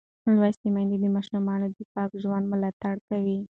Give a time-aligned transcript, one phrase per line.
[0.35, 3.37] لوستې میندې د ماشومانو د پاک ژوند ملاتړ کوي.